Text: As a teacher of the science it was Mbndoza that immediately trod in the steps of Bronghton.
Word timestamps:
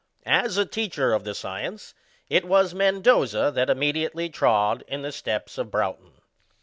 As 0.25 0.57
a 0.57 0.65
teacher 0.65 1.13
of 1.13 1.25
the 1.25 1.35
science 1.35 1.93
it 2.27 2.43
was 2.43 2.73
Mbndoza 2.73 3.53
that 3.53 3.69
immediately 3.69 4.29
trod 4.31 4.83
in 4.87 5.03
the 5.03 5.11
steps 5.11 5.59
of 5.59 5.69
Bronghton. 5.69 6.13